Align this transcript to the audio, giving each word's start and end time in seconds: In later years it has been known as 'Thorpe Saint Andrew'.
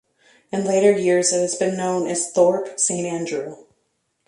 In 0.51 0.65
later 0.65 0.91
years 0.91 1.31
it 1.31 1.41
has 1.41 1.53
been 1.53 1.77
known 1.77 2.07
as 2.07 2.31
'Thorpe 2.31 2.79
Saint 2.79 3.05
Andrew'. 3.05 3.67